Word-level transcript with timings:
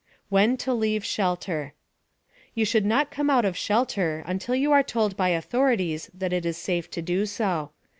WHEN 0.29 0.57
TO 0.57 0.73
LEAVE 0.73 1.05
SHELTER 1.05 1.73
You 2.55 2.65
should 2.65 2.87
not 2.87 3.11
come 3.11 3.29
out 3.29 3.45
of 3.45 3.55
shelter 3.55 4.23
until 4.25 4.55
you 4.55 4.71
are 4.71 4.81
told 4.81 5.15
by 5.15 5.29
authorities 5.29 6.09
that 6.11 6.33
it 6.33 6.43
is 6.43 6.57
safe 6.57 6.89
to 6.89 7.03
do 7.03 7.27
so. 7.27 7.69